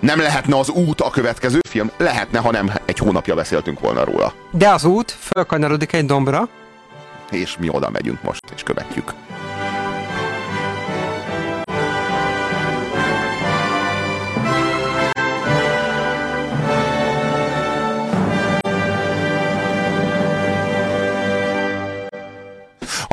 [0.00, 1.90] Nem lehetne az út a következő film?
[1.96, 4.32] Lehetne, ha nem egy hónapja beszéltünk volna róla.
[4.50, 6.48] De az út fölkanyarodik egy dombra.
[7.30, 9.12] És mi oda megyünk most, és követjük.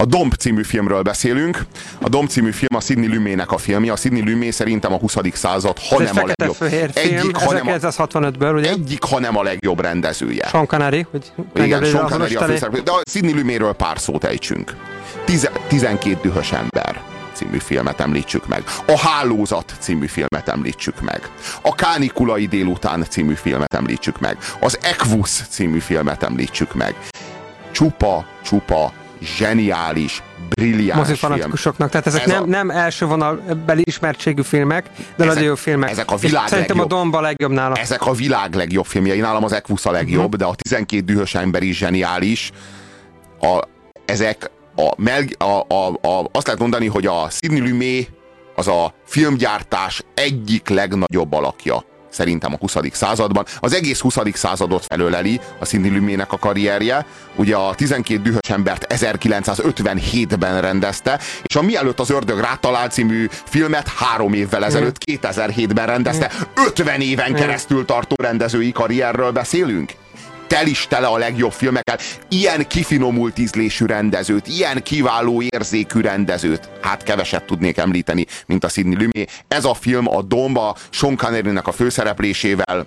[0.05, 1.65] A Domb című filmről beszélünk.
[2.01, 3.91] A Domb című film a Sidney Lumének a filmje.
[3.91, 5.15] A Sidney Lumé szerintem a 20.
[5.33, 6.71] század, ha Ez nem a legjobb.
[6.93, 8.69] Egyik, ha nem a, 1965-ből, ugye?
[8.69, 10.47] egyik, ha nem a legjobb rendezője.
[10.47, 12.79] Sean Connery, hogy Igen, Sean Connery a főszereplő.
[12.79, 14.75] De a Sidney Luméről pár szót ejtsünk.
[15.23, 17.01] Tize, 12 dühös ember
[17.33, 18.63] című filmet említsük meg.
[18.87, 21.29] A Hálózat című filmet említsük meg.
[21.61, 24.37] A Kánikulai délután című filmet említsük meg.
[24.59, 26.95] Az Equus című filmet említsük meg.
[27.71, 34.83] Csupa, csupa, zseniális, brilliáns mozifanatikusoknak, tehát ezek Ez nem, a- nem első vonalbeli ismertségű filmek,
[34.95, 35.89] de Ezek- nagyon jó filmek.
[35.89, 36.93] ezek a világ Szerintem legjobb.
[36.99, 37.75] a Domba legjobb nála.
[37.75, 39.19] Ezek a világ legjobb filmjei.
[39.19, 40.37] Nálam az Equus a legjobb, Mhm.
[40.37, 42.51] de a 12 dühös ember is zseniális.
[43.41, 43.59] A,
[44.05, 48.09] ezek a, Mel, a, a, a, azt lehet mondani, hogy a Sidney Lumet
[48.55, 51.83] az a filmgyártás egyik legnagyobb alakja
[52.15, 52.75] szerintem a 20.
[52.91, 53.45] században.
[53.59, 54.17] Az egész 20.
[54.33, 57.05] századot felöleli a Sidney Lumének a karrierje.
[57.35, 63.87] Ugye a 12 dühös embert 1957-ben rendezte, és a Mielőtt az ördög rátalál című filmet
[63.87, 66.31] három évvel ezelőtt, 2007-ben rendezte.
[66.67, 69.91] 50 éven keresztül tartó rendezői karrierről beszélünk?
[70.55, 71.97] Tel is tele a legjobb filmekkel.
[72.29, 78.95] Ilyen kifinomult ízlésű rendezőt, ilyen kiváló érzékű rendezőt, hát keveset tudnék említeni, mint a Sidney
[78.95, 79.43] Lumet.
[79.47, 82.85] Ez a film a Domba Sean Connery-nek a főszereplésével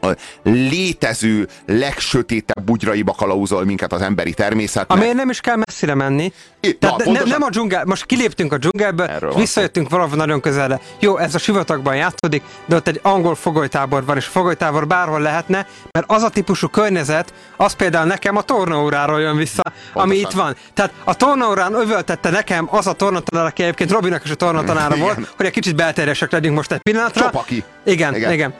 [0.00, 0.08] a
[0.42, 4.98] létező legsötétebb bugyraiba kalauzol minket az emberi természetnek.
[4.98, 6.32] Amiért nem is kell messzire menni.
[6.60, 10.16] I- Tehát na, ne, pontosan- nem a dzsungel, most kiléptünk a dzsungelből, Erről visszajöttünk valahol
[10.16, 10.80] nagyon közelre.
[11.00, 15.66] Jó, ez a sivatagban játszódik, de ott egy angol fogolytábor van, és fogolytábor bárhol lehetne,
[15.90, 20.30] mert az a típusú környezet, az például nekem a tornaóráról jön vissza, ami Pontosan.
[20.30, 20.56] itt van.
[20.74, 25.32] Tehát a tornaórán övöltette nekem az a tornatanár, aki egyébként Robinak is a tornatanára volt,
[25.36, 27.22] hogy egy kicsit belterjesek legyünk most egy pillanatra.
[27.24, 27.64] Csopaki.
[27.84, 28.32] Igen, Igen.
[28.32, 28.54] igen.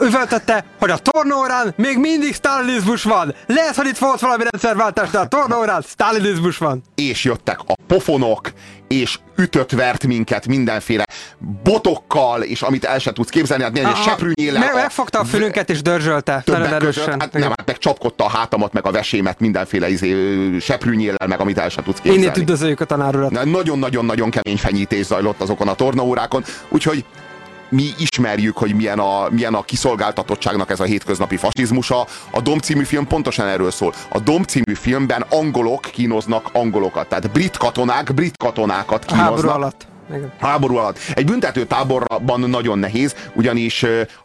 [0.00, 3.34] Üvöltötte, hogy a tornaórán még mindig sztálinizmus van.
[3.46, 6.82] Lehet, hogy itt volt valami rendszerváltás, de a tornaórán sztálinizmus van.
[6.94, 8.50] és jöttek a pofonok,
[8.88, 11.04] és ütött-vert minket mindenféle
[11.62, 14.60] botokkal, és amit el se tudsz képzelni, hát egy seprűnyéllel.
[14.60, 16.42] Meg, a- megfogta a fülünket és dörzsölte.
[16.44, 20.16] többek között, hát nem, hát meg csapkodta a hátamat, meg a vesémet mindenféle izé,
[20.60, 22.22] seprűnyéllel, meg amit el se tudsz képzelni.
[22.22, 23.30] Innét üdvözöljük a tanárurat.
[23.30, 27.04] Na, Nagyon-nagyon-nagyon kemény fenyítés zajlott azokon a tornaórákon, úgyhogy
[27.72, 32.06] mi ismerjük, hogy milyen a, milyen a kiszolgáltatottságnak ez a hétköznapi fasizmusa.
[32.30, 33.94] A Dom című film pontosan erről szól.
[34.08, 39.54] A Dom című filmben angolok kínoznak angolokat, tehát brit katonák brit katonákat A háború kínoznak.
[39.54, 39.86] alatt.
[40.40, 40.98] Háború alatt.
[41.14, 43.82] Egy büntető táborban nagyon nehéz, ugyanis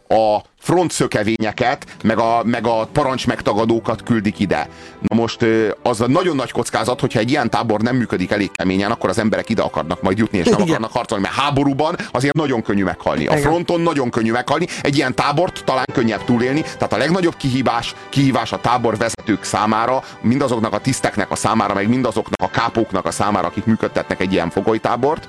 [0.08, 4.68] a front szökevényeket, meg a, meg a parancs megtagadókat küldik ide.
[5.00, 5.44] Na most
[5.82, 9.18] az a nagyon nagy kockázat, hogyha egy ilyen tábor nem működik elég keményen, akkor az
[9.18, 10.68] emberek ide akarnak majd jutni, és nem Igen.
[10.68, 13.26] akarnak harcolni, mert háborúban azért nagyon könnyű meghalni.
[13.26, 17.94] A fronton nagyon könnyű meghalni, egy ilyen tábort talán könnyebb túlélni, tehát a legnagyobb kihívás,
[18.08, 23.10] kihívás a tábor vezetők számára, mindazoknak a tiszteknek a számára, meg mindazoknak a kápóknak a
[23.10, 25.28] számára, akik működtetnek egy ilyen fogolytábort,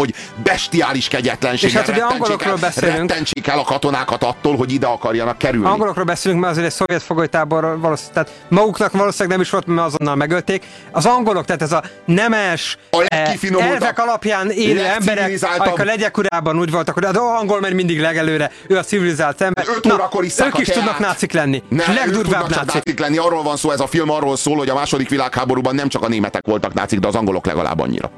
[0.00, 2.98] hogy bestiális kegyetlenséggel És hát ugye angolokról beszélünk.
[2.98, 5.66] rettentsék el a katonákat attól, hogy ide akarjanak kerülni.
[5.66, 9.86] Angolokról beszélünk, mert azért egy szovjet fogolytábor valószínűleg, tehát maguknak valószínűleg nem is volt, mert
[9.86, 10.64] azonnal megölték.
[10.90, 15.32] Az angolok, tehát ez a nemes, A eh, elvek alapján élő emberek,
[15.76, 19.64] a legyek úgy voltak, hogy az angol megy mindig legelőre, ő a civilizált ember.
[19.76, 20.78] Öt órakor isszák ők is teát.
[20.78, 21.62] tudnak nácik lenni.
[21.68, 22.72] Ne, legdurvább nácik.
[22.72, 23.18] nácik lenni.
[23.18, 26.08] Arról van szó, ez a film arról szól, hogy a második világháborúban nem csak a
[26.08, 28.10] németek voltak nácik, de az angolok legalább annyira.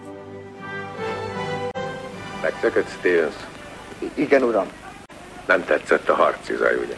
[2.42, 3.34] Megszökött Stevens.
[3.98, 4.66] I- Igen, uram.
[5.46, 6.94] Nem tetszett a harci zaj, ugye?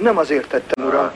[0.00, 1.10] Nem azért tettem, uram.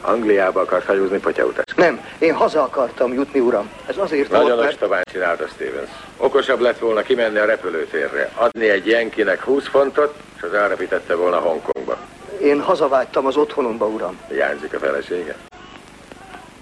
[0.00, 1.64] Angliába akart hajózni potyautas.
[1.76, 3.70] Nem, én haza akartam jutni, uram.
[3.86, 4.72] Ez azért Nagyon volt, mert...
[4.72, 5.90] ostobán csinálta Stevens.
[6.16, 11.38] Okosabb lett volna kimenni a repülőtérre, adni egy jenkinek 20 fontot, és az árapítette volna
[11.38, 11.96] Hongkongba.
[12.42, 14.18] Én hazavágytam az otthonomba, uram.
[14.28, 15.36] Hiányzik a felesége.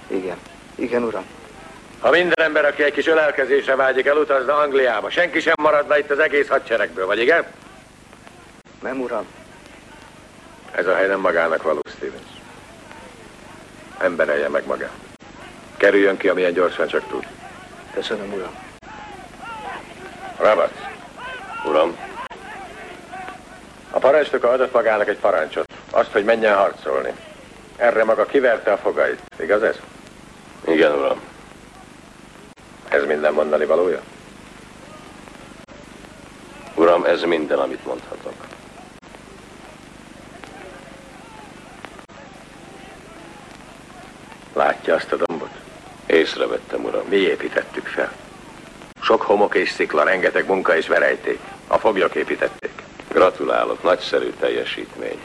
[0.06, 0.37] Igen.
[0.75, 1.25] Igen, uram.
[2.00, 6.19] Ha minden ember, aki egy kis ölelkezésre vágyik, elutazna Angliába, senki sem maradna itt az
[6.19, 7.44] egész hadseregből, vagy igen?
[8.82, 9.26] Nem, uram.
[10.72, 12.28] Ez a hely nem magának való, Stevens.
[13.98, 14.90] Emberelje meg magát.
[15.76, 17.26] Kerüljön ki, amilyen gyorsan csak tud.
[17.94, 18.54] Köszönöm, uram.
[20.38, 20.78] Roberts.
[21.64, 21.96] Uram.
[23.90, 25.72] A parancsnoka adott magának egy parancsot.
[25.90, 27.12] Azt, hogy menjen harcolni.
[27.76, 29.20] Erre maga kiverte a fogait.
[29.38, 29.76] Igaz ez?
[30.66, 31.25] Igen, uram.
[32.96, 34.00] Ez minden mondani valója?
[36.75, 38.32] Uram, ez minden, amit mondhatok.
[44.52, 45.50] Látja azt a dombot?
[46.06, 47.06] Észrevettem, uram.
[47.08, 48.12] Mi építettük fel?
[49.00, 51.40] Sok homok és szikla, rengeteg munka és verejték.
[51.66, 52.82] A foglyok építették.
[53.08, 55.20] Gratulálok, nagyszerű teljesítmény.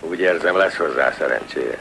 [0.00, 1.78] Úgy érzem, lesz hozzá szerencséje.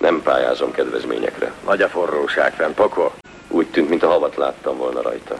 [0.00, 1.52] Nem pályázom kedvezményekre.
[1.64, 3.12] Nagy a forróság fenn, pokol.
[3.48, 5.36] Úgy tűnt, mint a havat láttam volna rajta.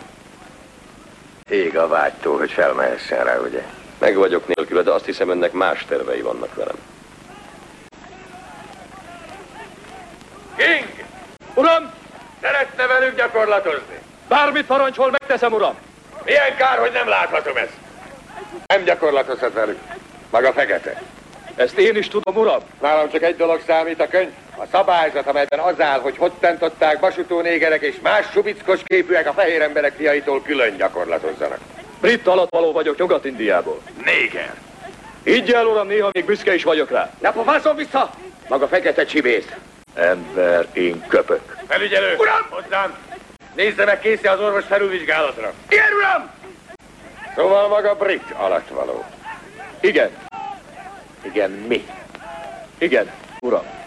[1.49, 3.62] Ég a vágytól, hogy felmehessen rá, ugye?
[3.99, 6.75] Meg vagyok nélküle, de azt hiszem, ennek más tervei vannak velem.
[10.57, 11.05] King!
[11.55, 11.93] Uram!
[12.41, 13.99] Szeretne velük gyakorlatozni?
[14.29, 15.75] Bármit parancsol, megteszem, uram!
[16.25, 17.77] Milyen kár, hogy nem láthatom ezt.
[18.67, 19.79] Nem gyakorlatozhat velük.
[20.31, 21.03] Maga fekete.
[21.55, 22.61] Ezt én is tudom, uram.
[22.81, 24.31] Nálam csak egy dolog számít a könyv.
[24.61, 29.62] A szabályzat, amelyben az áll, hogy hottentották basutó négerek és más subickos képűek a fehér
[29.62, 31.59] emberek fiaitól külön gyakorlatozzanak.
[32.01, 33.81] Brit alattvaló vagyok Nyugat-Indiából.
[34.05, 34.55] Néger!
[35.25, 37.11] Így el, uram, néha még büszke is vagyok rá.
[37.19, 38.11] Ne pofászom vissza!
[38.49, 39.47] Maga fekete csibész.
[39.95, 41.57] Ember, én köpök.
[41.69, 42.15] Felügyelő!
[42.19, 42.47] Uram!
[42.49, 42.95] Hozzám!
[43.55, 45.53] Nézze meg, kész az orvos felülvizsgálatra.
[45.69, 46.31] Igen, uram!
[47.37, 49.05] Szóval maga brit alattvaló.
[49.81, 50.11] Igen,
[51.23, 51.87] Igen, mi?
[52.79, 53.11] igen,
[53.41, 53.80] uram.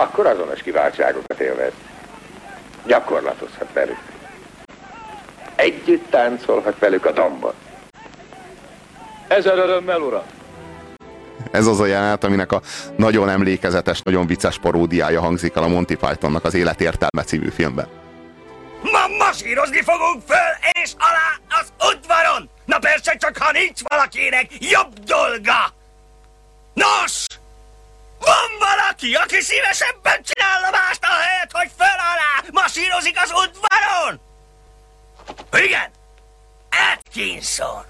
[0.00, 1.72] Akkor azonos kiváltságokat élvez.
[2.86, 3.98] Gyakorlatozhat velük.
[5.56, 7.52] Együtt táncolhat velük a dombon.
[9.28, 10.22] Ezer örömmel, uram.
[11.50, 12.60] Ez az a jelenet, aminek a
[12.96, 17.88] nagyon emlékezetes, nagyon vicces paródiája hangzik el a Monty Pythonnak az Élet értelme című filmben.
[18.82, 22.50] Ma masírozni fogunk föl és alá az udvaron!
[22.64, 25.74] Na persze, csak ha nincs valakinek jobb dolga!
[26.74, 27.29] Nos!
[28.20, 34.20] Van valaki, aki szívesebben csinálna mást a helyet, hogy föl alá masírozik az udvaron?
[35.52, 35.90] Igen!
[36.92, 37.84] Atkinson!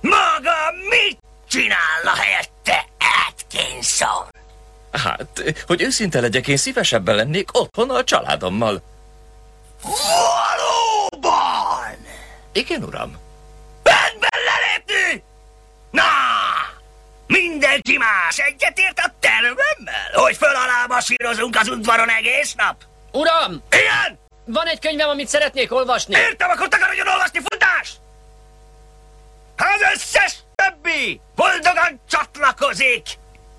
[0.00, 1.18] Maga mit
[1.48, 2.86] csinálna helyette,
[3.28, 4.26] Atkinson?
[4.92, 8.82] Hát, hogy őszinte legyek, én szívesebben lennék otthon a családommal.
[11.10, 12.06] Valóban!
[12.52, 13.16] Igen, uram.
[13.82, 15.22] Rendben lelépni!
[15.90, 16.02] Na!
[17.58, 22.76] Mindenki más egyetért a tervemmel, hogy föl alá masírozunk az udvaron egész nap?
[23.12, 23.62] Uram!
[23.70, 24.18] Igen!
[24.44, 26.14] Van egy könyvem, amit szeretnék olvasni.
[26.14, 27.92] Értem, akkor takarodjon olvasni, futás!
[29.56, 33.06] Az összes többi boldogan csatlakozik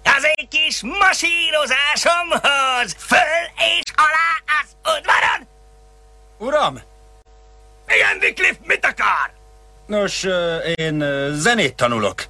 [0.04, 5.48] az én kis masírozásomhoz föl és alá az udvaron!
[6.38, 6.82] Uram!
[7.88, 9.32] Igen, Wycliffe, mit akar?
[9.86, 10.24] Nos,
[10.76, 11.04] én
[11.34, 12.24] zenét tanulok.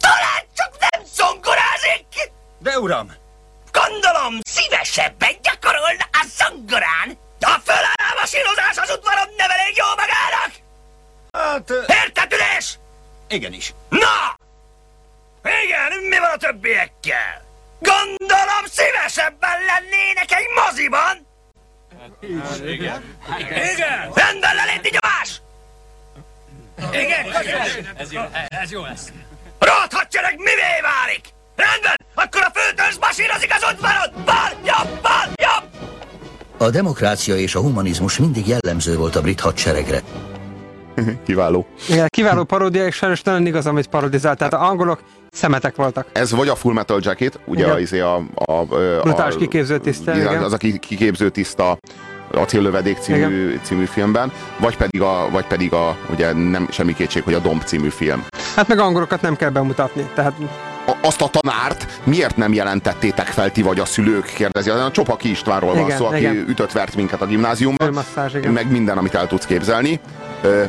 [0.00, 2.06] Talán csak nem zongorázik!
[2.66, 3.12] De uram!
[3.72, 7.18] Gondolom, szívesebben gyakorolna a zongorán.
[7.40, 10.52] A fölállás sírozás az udvaron nem elég jó magának!
[11.38, 11.70] Hát...
[11.70, 12.78] ö, Értetődés!
[13.28, 13.74] Igenis.
[13.88, 14.38] Na!
[15.64, 17.44] Igen, mi van a többiekkel?
[17.78, 21.26] Gondolom szívesebben lennének egy moziban?
[22.64, 23.18] Igen.
[23.38, 24.12] Igen.
[24.14, 25.40] Rendben lelépni nyomás!
[26.92, 27.32] Igen.
[27.96, 29.12] Ez jó, ez jó lesz.
[29.58, 31.34] Rot hadsereg mivé válik?
[31.56, 34.24] Rendben, akkor a főtörzs masírozik az udvaron!
[34.24, 35.90] Bal, jobb, bal, jobb!
[36.58, 40.00] A demokrácia és a humanizmus mindig jellemző volt a brit hadseregre.
[41.26, 41.66] Kiváló.
[41.88, 44.38] Igen, kiváló paródia, és sajnos nagyon igaz, amit parodizált.
[44.38, 46.06] Tehát a angolok szemetek voltak.
[46.12, 47.74] Ez vagy a Full Metal Jacket, ugye Igen.
[47.74, 48.64] a, izé a, a, a,
[49.02, 50.42] Brutális a, kiképző tiszta, igen.
[50.42, 51.78] Az a ki- kiképző tiszta
[52.32, 57.34] Acéllövedék című, című filmben, vagy pedig, a, vagy pedig a, ugye nem semmi kétség, hogy
[57.34, 58.24] a Domb című film.
[58.56, 60.10] Hát meg angolokat nem kell bemutatni.
[60.14, 60.32] Tehát
[61.02, 64.70] azt a tanárt miért nem jelentettétek fel ti vagy a szülők, kérdezi.
[64.70, 66.44] A Csopaki Istvánról van Igen, szó, aki igen.
[66.48, 67.98] ütött-vert minket a gimnáziumban,
[68.52, 70.00] meg minden, amit el tudsz képzelni.
[70.42, 70.64] Ö,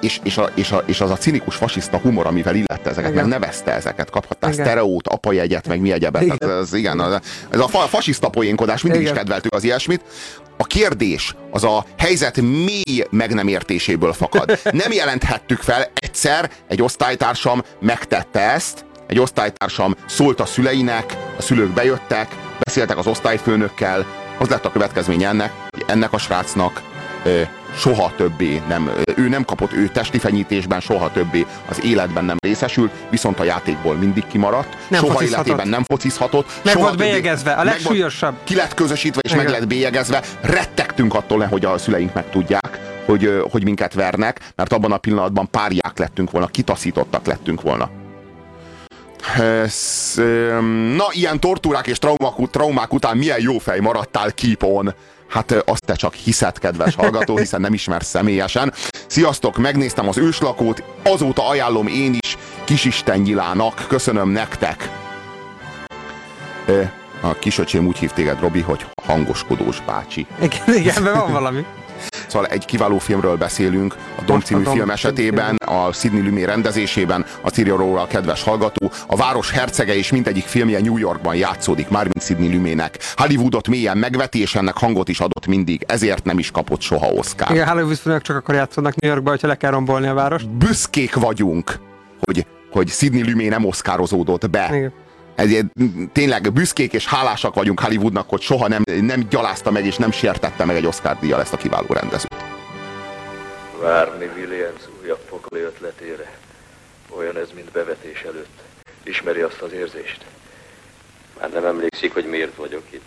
[0.00, 3.28] és, és, a, és, a, és az a cinikus fasiszta humor, amivel illette ezeket, Igen.
[3.28, 4.64] meg nevezte ezeket, kaphattál Igen.
[4.64, 6.22] sztereót, apajegyet, meg mi egyebet.
[6.22, 6.36] Igen.
[6.40, 6.58] Igen.
[6.58, 7.00] Ez, igen,
[7.50, 9.12] ez a fa- fasiszta poénkodás, mindig Igen.
[9.12, 10.02] is kedveltük az ilyesmit.
[10.56, 14.58] A kérdés az a helyzet mély meg nem értéséből fakad.
[14.70, 21.70] Nem jelenthettük fel, egyszer egy osztálytársam megtette ezt, egy osztálytársam szólt a szüleinek, a szülők
[21.70, 22.28] bejöttek,
[22.64, 24.06] beszéltek az osztályfőnökkel,
[24.38, 26.82] az lett a következménye ennek, hogy ennek a srácnak
[27.24, 27.40] ö,
[27.76, 32.92] soha többé nem, ő nem kapott, ő testi fenyítésben soha többé az életben nem részesült,
[33.10, 36.46] viszont a játékból mindig kimaradt, Nem soha életében nem focizhatott.
[36.62, 38.34] Meg soha volt többé- bélyegezve, a meg legsúlyosabb.
[38.44, 39.44] Ki lett közösítve és Igen.
[39.44, 44.72] meg lett bélyegezve, rettegtünk attól, hogy a szüleink megtudják, hogy, ö, hogy minket vernek, mert
[44.72, 48.02] abban a pillanatban párják lettünk volna, kitaszítottak lettünk volna.
[50.96, 54.94] Na, ilyen tortúrák és traumák, traumák után milyen jó fej maradtál keep on.
[55.28, 58.72] Hát azt te csak hiszed, kedves hallgató, hiszen nem ismersz személyesen.
[59.06, 64.88] Sziasztok, megnéztem az őslakót, azóta ajánlom én is Kisisten Nyilának, köszönöm nektek.
[67.20, 70.26] A kisöcsém úgy hív téged, Robi, hogy hangoskodós bácsi.
[70.42, 71.64] Igen, igen, van valami.
[72.26, 76.44] Szóval egy kiváló filmről beszélünk, a Dom a című Dom film esetében, a Sidney Lumet
[76.44, 81.34] rendezésében, a írja róla a kedves hallgató, a város hercege és mindegyik filmje New Yorkban
[81.34, 82.98] játszódik, mármint Sidney Lumének.
[83.16, 87.50] Hollywoodot mélyen megveti, és ennek hangot is adott mindig, ezért nem is kapott soha Oscar.
[87.50, 90.48] Igen, Hollywood filmek csak akkor játszódnak New Yorkba, hogyha le kell rombolni a várost.
[90.50, 91.78] Büszkék vagyunk,
[92.20, 94.68] hogy, hogy Sidney Lumet nem oszkározódott be.
[94.72, 94.92] Igen.
[95.34, 95.66] Ezért
[96.12, 100.64] tényleg büszkék és hálásak vagyunk Hollywoodnak, hogy soha nem, nem gyalázta meg és nem sértette
[100.64, 102.34] meg egy Oscar díjjal ezt a kiváló rendezőt.
[103.80, 106.38] Várni Williams újabb pokoli ötletére.
[107.08, 108.62] Olyan ez, mint bevetés előtt.
[109.02, 110.24] Ismeri azt az érzést?
[111.40, 113.02] Már nem emlékszik, hogy miért vagyok itt.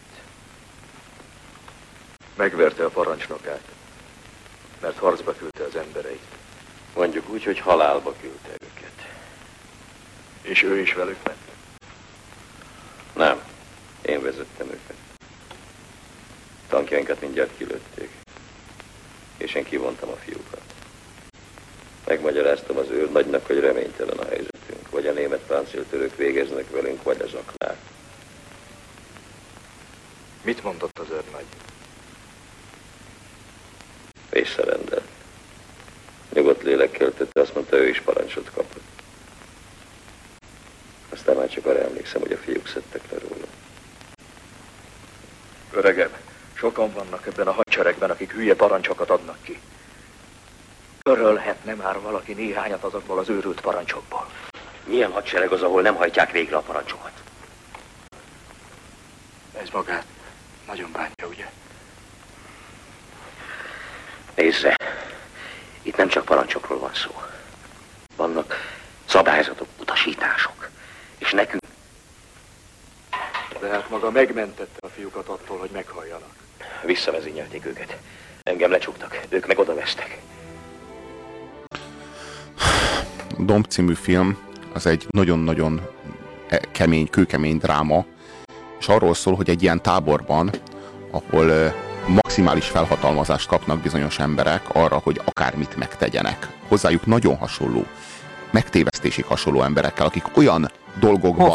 [2.35, 3.63] Megverte a parancsnokát,
[4.81, 6.27] mert harcba küldte az embereit.
[6.95, 9.07] Mondjuk úgy, hogy halálba küldte őket.
[10.41, 11.37] És ő is velük ment.
[14.17, 14.95] Én vezettem őket.
[16.67, 18.09] Tankjainkat mindjárt kilőtték.
[19.37, 20.61] És én kivontam a fiúkat.
[22.05, 24.89] Megmagyaráztam az őrnagynak, hogy reménytelen a helyzetünk.
[24.89, 27.77] Vagy a német páncéltörők végeznek velünk, vagy az aknák.
[30.43, 31.45] Mit mondott az őrnagy?
[34.29, 35.07] Visszarendelt.
[36.33, 39.01] Nyugodt lélekkel tette, azt mondta, ő is parancsot kapott.
[41.09, 43.45] Aztán már csak arra emlékszem, hogy a fiúk szedtek le róla.
[45.77, 46.09] Öregem,
[46.53, 49.59] sokan vannak ebben a hadseregben, akik hülye parancsokat adnak ki.
[51.03, 54.27] Örölhetne már valaki néhányat azokból az őrült parancsokból.
[54.85, 57.11] Milyen hadsereg az, ahol nem hajtják végre a parancsokat?
[59.61, 60.05] Ez magát
[60.67, 61.49] nagyon bántja, ugye?
[64.35, 64.75] Nézze,
[65.81, 67.21] itt nem csak parancsokról van szó.
[68.15, 68.55] Vannak
[69.05, 70.69] szabályzatok, utasítások.
[71.17, 71.63] És nekünk
[73.59, 76.29] De hát maga megmentette a fiúkat attól, hogy meghalljanak.
[76.85, 77.97] visszavezényelték őket.
[78.43, 80.17] Engem lecsuktak, ők meg odavesztek.
[83.37, 84.37] Domb című film
[84.73, 85.81] az egy nagyon-nagyon
[86.49, 88.05] e- kemény, kőkemény dráma,
[88.79, 90.51] és arról szól, hogy egy ilyen táborban,
[91.11, 91.67] ahol ö,
[92.07, 96.47] maximális felhatalmazást kapnak bizonyos emberek arra, hogy akármit megtegyenek.
[96.67, 97.85] Hozzájuk nagyon hasonló,
[98.51, 101.47] megtévesztésig hasonló emberekkel, akik olyan dolgokban...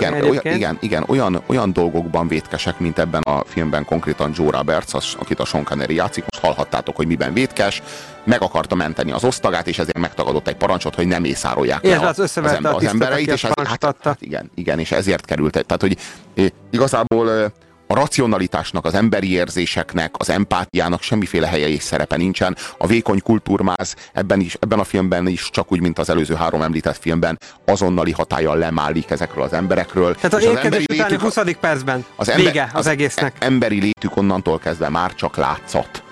[0.00, 4.94] Igen, olyan, igen, igen olyan, olyan dolgokban vétkesek, mint ebben a filmben konkrétan Joe Roberts,
[4.94, 6.24] az, akit a Sean Connery játszik.
[6.30, 7.82] Most hallhattátok, hogy miben vétkes.
[8.24, 12.06] Meg akarta menteni az osztagát, és ezért megtagadott egy parancsot, hogy nem mészárolják le Illetve
[12.06, 15.24] a, az összeverte ember- a tisztet, aki és ez, hát, hát igen, igen, és ezért
[15.24, 15.52] került.
[15.52, 15.96] Tehát, hogy
[16.34, 17.50] eh, igazából eh,
[17.86, 22.56] a racionalitásnak, az emberi érzéseknek, az empátiának semmiféle helye és szerepe nincsen.
[22.78, 26.62] A vékony kultúrmáz ebben, is, ebben a filmben is, csak úgy, mint az előző három
[26.62, 30.14] említett filmben, azonnali hatállyal lemálik ezekről az emberekről.
[30.14, 31.38] Tehát az És az emberi utáni létük- 20.
[31.60, 33.36] percben az ember, vége az, egésznek.
[33.38, 36.02] e- emberi létük onnantól kezdve már csak látszat.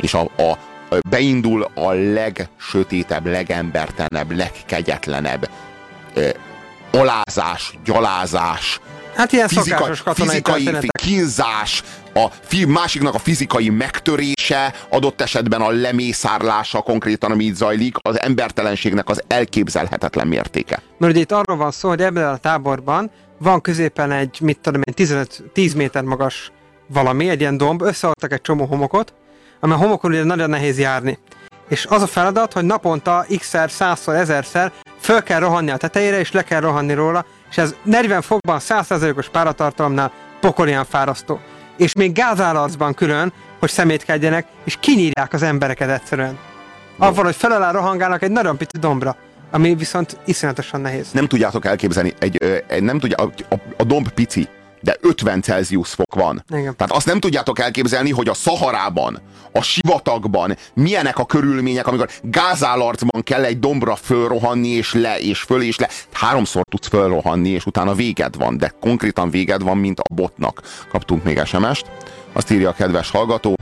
[0.00, 0.42] És a, a,
[0.94, 5.50] a beindul a legsötétebb, legembertelenebb, legkegyetlenebb
[6.14, 6.28] ö,
[6.92, 8.80] alázás, gyalázás,
[9.18, 10.68] Hát ilyen fizika, fizikai
[11.02, 11.82] kínzás,
[12.14, 18.20] a fi, másiknak a fizikai megtörése, adott esetben a lemészárlása konkrétan, ami itt zajlik, az
[18.20, 20.82] embertelenségnek az elképzelhetetlen mértéke.
[20.98, 24.82] Mert ugye itt arról van szó, hogy ebben a táborban van középen egy, mit tudom
[24.84, 26.52] én, 15, 10 méter magas
[26.86, 29.14] valami, egy ilyen domb, összeadtak egy csomó homokot,
[29.60, 31.18] ami a homokon ugye nagyon nehéz járni.
[31.68, 36.32] És az a feladat, hogy naponta x-szer, százszor, ezerszer föl kell rohanni a tetejére, és
[36.32, 41.40] le kell rohanni róla, és ez 40 fokban, 100%-os páratartalomnál pokolian fárasztó.
[41.76, 46.38] És még gázálarcban külön, hogy szemétkedjenek, és kinyírják az embereket egyszerűen.
[46.96, 49.16] Avval, hogy fel alá rohangálnak egy nagyon pici dombra,
[49.50, 51.10] ami viszont iszonyatosan nehéz.
[51.12, 54.48] Nem tudjátok elképzelni, egy, ö, nem tudja, a, a, a domb pici,
[54.80, 56.44] de 50 Celsius fok van.
[56.50, 56.76] Igen.
[56.76, 59.20] Tehát azt nem tudjátok elképzelni, hogy a Szaharában,
[59.52, 65.62] a sivatagban milyenek a körülmények, amikor gázálarcban kell egy dombra fölrohanni, és le, és föl,
[65.62, 65.88] és le.
[66.12, 70.62] Háromszor tudsz fölrohanni, és utána véged van, de konkrétan véged van, mint a botnak.
[70.90, 71.86] Kaptunk még SMS-t,
[72.32, 73.54] azt írja a kedves hallgató,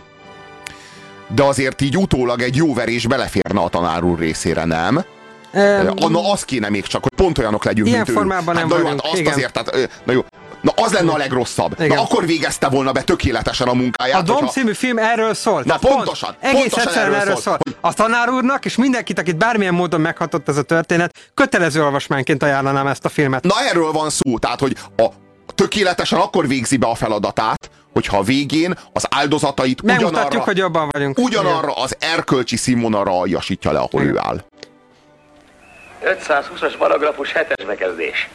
[1.35, 5.04] de azért így utólag egy jó verés beleférne a tanár úr részére, nem?
[5.52, 8.12] Em, Um, na, az kéne még csak, hogy pont olyanok legyünk, Ilyen mint ő.
[8.12, 9.32] formában nem hát, na jó, vagyunk, hát azt igen.
[9.32, 10.25] azért, tehát, na jó,
[10.66, 11.80] na az lenne a legrosszabb.
[11.80, 11.96] Igen.
[11.96, 14.20] Na akkor végezte volna be tökéletesen a munkáját.
[14.20, 15.62] A Dom hogyha- című film erről szól.
[15.64, 17.75] Na, pontosan, Pont, egész pontosan egyszerűen erről erről szól, szól.
[17.80, 22.87] A tanár úrnak és mindenkit, akit bármilyen módon meghatott ez a történet, kötelező olvasmányként ajánlanám
[22.87, 23.44] ezt a filmet.
[23.44, 25.06] Na erről van szó, tehát, hogy a
[25.54, 30.88] tökéletesen akkor végzi be a feladatát, hogyha a végén az áldozatait Megmutatjuk, ugyanarra, hogy jobban
[30.90, 31.18] vagyunk.
[31.18, 34.14] ugyanarra az erkölcsi színvonalra aljasítja le, ahol Igen.
[34.14, 34.44] ő áll.
[36.04, 38.28] 520-as paragrafus 7-es bekezdés.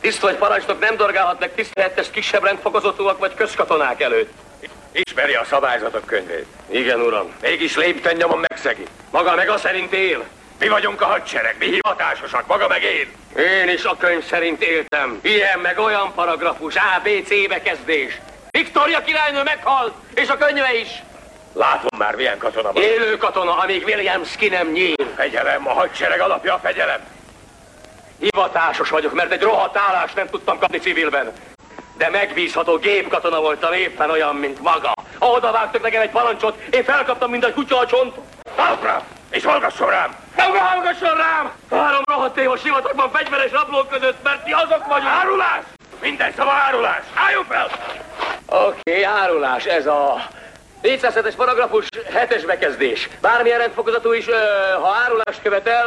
[0.00, 4.30] Tiszt vagy parancsnok nem dorgálhatnak tisztelettes kisebb rendfokozotúak vagy közkatonák előtt.
[4.92, 6.46] Ismeri a szabályzatok könyvét.
[6.70, 7.32] Igen, uram.
[7.40, 8.84] Mégis lépten nyomon megszegi.
[9.10, 10.24] Maga meg a szerint él.
[10.58, 13.12] Mi vagyunk a hadsereg, mi hivatásosak, maga meg én.
[13.36, 15.18] Én is a könyv szerint éltem.
[15.22, 18.18] Ilyen meg olyan paragrafus, A, B, C bekezdés.
[18.50, 20.88] Viktória királynő meghalt, és a könyve is.
[21.52, 22.82] Látom már milyen katona van.
[22.82, 24.94] Élő katona, amíg Williams ki nem nyíl.
[25.16, 27.00] Fegyelem, a hadsereg alapja a fegyelem.
[28.18, 31.32] Hivatásos vagyok, mert egy rohadt állást nem tudtam kapni civilben.
[31.96, 34.92] De megbízható gépkatona voltam éppen olyan, mint maga.
[35.18, 38.14] Oda vágtak nekem egy parancsot, én felkaptam, mint a kutya a csont.
[38.56, 39.04] Talpra!
[39.30, 40.16] És hallgasson rám!
[40.36, 41.52] Maga hallgasson rám!
[41.70, 45.12] Három rohadt év a sivatagban fegyveres rablók között, mert ti azok vagyunk.
[45.20, 45.62] Árulás!
[46.00, 47.02] Minden szava árulás!
[47.14, 47.68] Álljon fel!
[48.46, 50.28] Oké, okay, árulás, ez a
[50.82, 53.08] 407-es paragrafus, 7-es bekezdés.
[53.20, 54.26] Bármilyen rendfokozatú is,
[54.80, 55.86] ha árulást követel,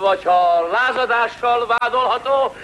[0.00, 2.56] vagy ha lázadással vádolható,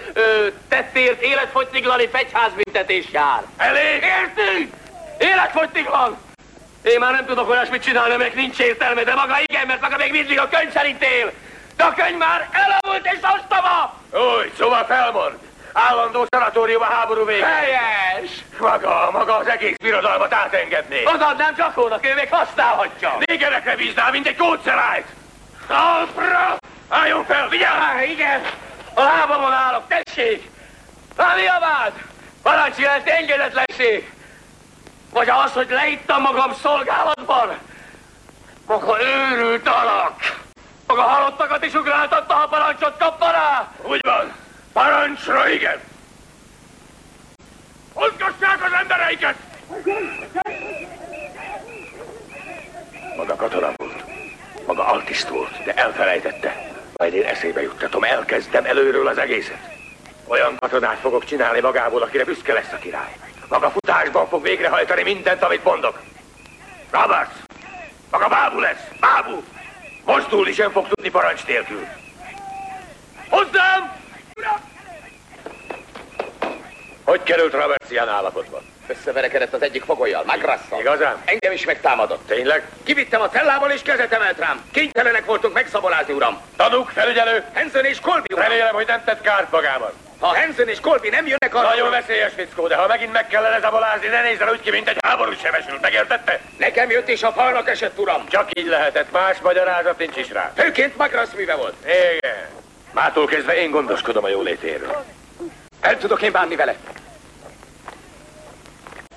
[0.69, 3.43] tettért életfogytiglani fegyházbüntetés jár.
[3.57, 4.03] Elég!
[4.03, 4.73] Értünk?
[5.17, 6.17] Életfogytiglan!
[6.81, 10.11] Én már nem tudok olyasmit csinálni, meg nincs értelme, de maga igen, mert maga még
[10.11, 11.31] mindig a könyv szerint él.
[11.75, 13.93] De a könyv már elavult és ostoba!
[14.11, 15.48] Úgy, szóval felmond.
[15.73, 17.45] Állandó szanatórium a háború végén.
[17.45, 18.31] Helyes!
[18.59, 21.03] Maga, maga az egész birodalmat átengedné.
[21.05, 23.17] Odaadnám Csakónak, ő még használhatja.
[23.25, 25.05] Négerekre bíznál, mint egy kódszerájt.
[25.67, 26.57] Talpra!
[26.89, 27.73] Álljon fel, vigyázz!
[27.73, 28.41] Á, igen,
[28.93, 30.49] a lábamon állok, tessék!
[31.17, 31.91] Há, mi a vád?
[32.43, 34.11] Parancs jelent engedetlenség!
[35.13, 37.57] Vagy az, hogy leittam magam szolgálatban?
[38.67, 40.37] Maga őrült alak!
[40.87, 43.67] Maga halottakat is ugráltatta, ha parancsot kapna rá!
[43.81, 44.33] Úgy van.
[44.73, 45.79] Parancsra igen.
[47.93, 49.35] Mozgassák az embereiket!
[53.17, 54.03] Maga katona volt.
[54.65, 56.67] Maga altiszt volt, de elfelejtette.
[56.95, 59.77] Majd én eszébe juttatom, elkezdem előről az egészet.
[60.27, 63.15] Olyan katonát fogok csinálni magából, akire büszke lesz a király.
[63.47, 65.99] Maga futásban fog végrehajtani mindent, amit mondok.
[66.91, 67.33] Roberts!
[68.11, 68.87] Maga bábú lesz!
[68.99, 69.43] Bábú!
[70.05, 71.87] Mozdulni sem fog tudni parancs nélkül.
[73.29, 73.98] Hozzám!
[77.03, 78.61] Hogy került Roberts ilyen állapotban?
[78.87, 80.79] Összeverekedett az egyik fogolyjal, Magrasszal.
[80.79, 81.21] Igazán?
[81.25, 82.27] Engem is megtámadott.
[82.27, 82.63] Tényleg?
[82.83, 84.61] Kivittem a cellából és kezet emelt rám.
[84.71, 86.41] Kénytelenek voltunk megszabolázni, uram.
[86.55, 87.43] Tanúk, felügyelő?
[87.53, 88.43] Hanson és Colby, uram.
[88.47, 89.91] Remélem, hogy nem tett kárt magában.
[90.19, 91.69] Ha Hanson és Colby nem jönnek arra...
[91.69, 94.97] Nagyon veszélyes fickó, de ha megint meg kellene zabolázni, ne nézzen úgy ki, mint egy
[95.01, 96.39] háborús sebesült, megértette?
[96.57, 98.27] Nekem jött és a falnak esett, uram.
[98.27, 100.51] Csak így lehetett, más magyarázat nincs is rá.
[100.55, 101.73] Főként Magrasz műve volt.
[101.83, 102.47] Igen.
[102.91, 105.05] Mától kezdve én gondoskodom a jólétéről.
[105.79, 106.75] El tudok én bánni vele.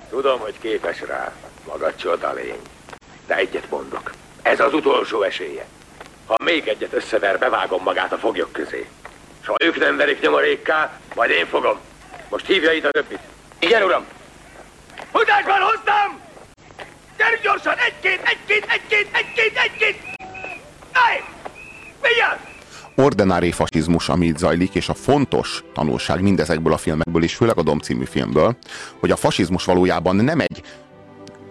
[0.09, 1.31] Tudom, hogy képes rá.
[1.65, 2.61] Maga csoda lény.
[3.27, 4.11] De egyet mondok.
[4.41, 5.65] Ez az utolsó esélye.
[6.25, 8.89] Ha még egyet összever, bevágom magát a foglyok közé.
[9.43, 11.79] S ha ők nem verik nyomorékká, majd én fogom.
[12.29, 13.19] Most hívja itt a többit.
[13.59, 14.05] Igen, uram.
[15.11, 16.21] Futásban hoztam!
[17.17, 17.77] Gyerünk gyorsan!
[17.77, 20.01] Egy-két, egy-két, egy-két, egy-két, egy-két!
[20.91, 21.23] Állj!
[22.01, 22.52] Vigyázz!
[22.95, 27.63] Ordinári fasizmus, ami itt zajlik, és a fontos tanulság mindezekből a filmekből, és főleg a
[27.63, 28.55] Dom című filmből,
[28.99, 30.61] hogy a fasizmus valójában nem egy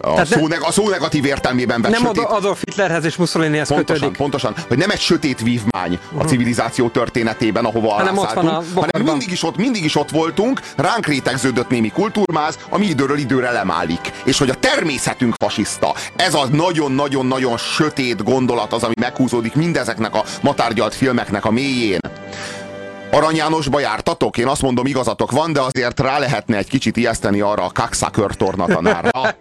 [0.05, 2.23] a szó, ne, a szó negatív értelmében vett Nem sötét...
[2.23, 4.17] Adolf Hitlerhez és Mussolinihez pontosan, kötődik.
[4.17, 9.01] pontosan, hogy nem egy sötét vívmány a civilizáció történetében, ahova Hanem ott van a hanem
[9.01, 14.11] mindig is, ott, mindig is ott voltunk, ránk rétegződött némi kultúrmáz, ami időről időre lemálik.
[14.23, 15.93] És hogy a természetünk fasiszta.
[16.15, 21.99] Ez az nagyon-nagyon-nagyon sötét gondolat az, ami meghúzódik mindezeknek a matárgyalt filmeknek a mélyén.
[23.13, 24.37] Arany Jánosba jártatok?
[24.37, 28.35] Én azt mondom, igazatok van, de azért rá lehetne egy kicsit ijeszteni arra a kakszakör
[28.35, 29.21] tornatanárra.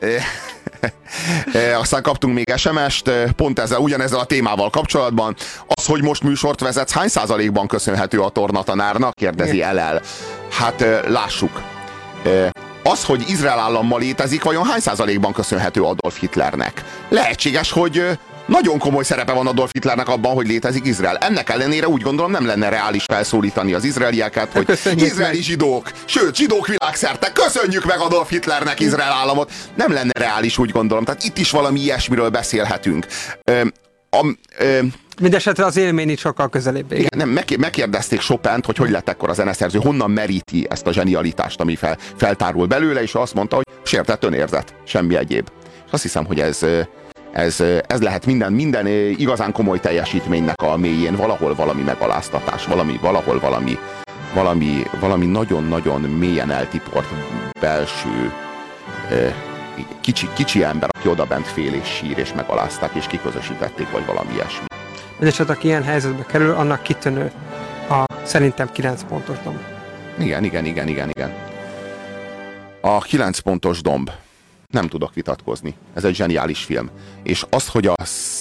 [1.52, 5.36] E, aztán kaptunk még SMS-t, pont ezzel, ugyanezzel a témával kapcsolatban.
[5.66, 9.14] Az, hogy most műsort vezetsz, hány százalékban köszönhető a tornatanárnak?
[9.14, 10.00] Kérdezi LL.
[10.50, 11.62] Hát lássuk.
[12.82, 16.84] Az, hogy Izrael állam ma létezik, vajon hány százalékban köszönhető Adolf Hitlernek?
[17.08, 21.16] Lehetséges, hogy nagyon komoly szerepe van Adolf Hitlernek abban, hogy létezik Izrael.
[21.16, 25.42] Ennek ellenére úgy gondolom nem lenne reális felszólítani az izraelieket, hogy Köszönjük izraeli meg.
[25.44, 29.52] zsidók, sőt zsidók világszerte, köszönjük meg Adolf Hitlernek Izrael államot.
[29.74, 31.04] Nem lenne reális úgy gondolom.
[31.04, 33.06] Tehát itt is valami ilyesmiről beszélhetünk.
[33.44, 33.60] Ö,
[34.10, 34.26] a,
[34.58, 34.78] ö,
[35.20, 36.92] Mindenesetre az élmény itt sokkal közelébb.
[36.92, 40.92] igen, nem, meg, megkérdezték Chopin-t, hogy hogy lett ekkor a zeneszerző, honnan meríti ezt a
[40.92, 45.48] zsenialitást, ami fel, feltárul belőle, és azt mondta, hogy sértett önérzet, semmi egyéb.
[45.86, 46.60] És azt hiszem, hogy ez,
[47.36, 53.40] ez, ez lehet minden, minden igazán komoly teljesítménynek a mélyén, valahol valami megaláztatás, valami, valahol
[53.40, 53.78] valami,
[54.34, 57.08] valami, valami nagyon-nagyon mélyen eltiport
[57.60, 58.32] belső
[60.00, 64.32] kicsi, kicsi ember, aki oda bent fél és sír, és megalázták, és kiközösítették, vagy valami
[64.32, 64.64] ilyesmi.
[65.10, 67.32] Mindenesetre, aki ilyen helyzetbe kerül, annak kitűnő
[67.88, 69.58] a szerintem 9 pontos dom.
[70.18, 71.34] Igen, igen, igen, igen, igen.
[72.80, 74.10] A 9 pontos domb.
[74.70, 75.74] Nem tudok vitatkozni.
[75.94, 76.90] Ez egy zseniális film.
[77.22, 77.94] És az, hogy a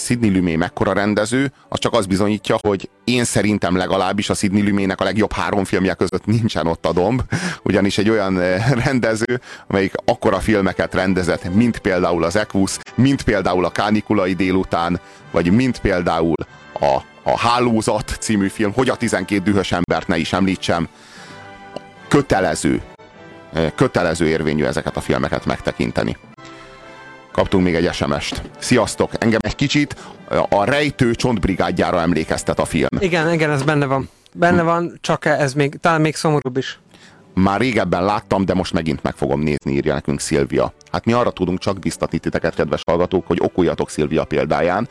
[0.05, 5.01] Sidney Lumet mekkora rendező, az csak az bizonyítja, hogy én szerintem legalábbis a Sidney Lumének
[5.01, 7.21] a legjobb három filmje között nincsen ott a domb,
[7.63, 13.65] ugyanis egy olyan eh, rendező, amelyik akkora filmeket rendezett, mint például az Equus, mint például
[13.65, 14.99] a Kánikulai délután,
[15.31, 16.35] vagy mint például
[16.79, 20.87] a, a Hálózat című film, hogy a 12 dühös embert ne is említsem,
[22.07, 22.81] kötelező,
[23.75, 26.17] kötelező érvényű ezeket a filmeket megtekinteni.
[27.31, 28.41] Kaptunk még egy SMS-t.
[28.59, 29.11] Sziasztok!
[29.17, 29.95] Engem egy kicsit
[30.49, 32.87] a rejtő csontbrigádjára emlékeztet a film.
[32.99, 34.09] Igen, igen, ez benne van.
[34.33, 36.79] Benne van, csak ez még, talán még szomorúbb is.
[37.33, 40.73] Már régebben láttam, de most megint meg fogom nézni, írja nekünk Szilvia.
[40.91, 44.87] Hát mi arra tudunk csak biztatni titeket, kedves hallgatók, hogy okuljatok Szilvia példáján,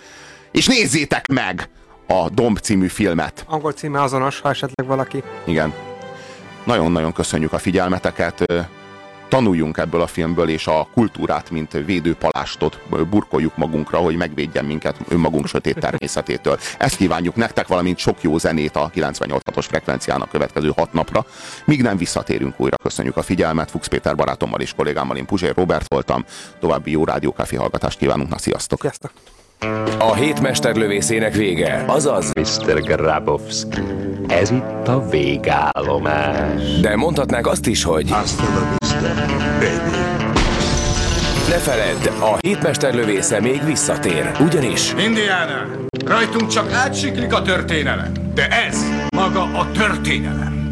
[0.52, 1.68] és nézzétek meg
[2.08, 3.44] a Domb című filmet.
[3.48, 5.22] Angol címe azonos, ha esetleg valaki.
[5.44, 5.72] Igen.
[6.64, 8.44] Nagyon-nagyon köszönjük a figyelmeteket.
[9.28, 15.46] Tanuljunk ebből a filmből, és a kultúrát, mint védőpalástot burkoljuk magunkra, hogy megvédjen minket önmagunk
[15.46, 16.58] sötét természetétől.
[16.78, 21.26] Ezt kívánjuk nektek, valamint sok jó zenét a 98-os frekvenciának következő hat napra.
[21.64, 23.70] Míg nem visszatérünk újra, köszönjük a figyelmet.
[23.70, 26.24] Fuchs Péter barátommal és kollégámmal, én Puzsér Robert voltam.
[26.60, 28.28] További jó rádiókáfi hallgatást kívánunk.
[28.28, 28.80] Na, sziasztok!
[28.80, 29.43] Sziasztok!
[29.98, 32.80] A hét mesterlövészének vége, azaz Mr.
[32.82, 33.80] Grabowski.
[34.26, 36.80] Ez itt a végállomás.
[36.80, 39.14] De mondhatnák azt is, hogy Hasta la vista,
[39.58, 39.96] baby.
[41.48, 45.66] ne feledd, a hétmesterlövésze még visszatér, ugyanis Indiana,
[46.06, 48.84] rajtunk csak átsiklik a történelem, de ez
[49.16, 50.63] maga a történelem.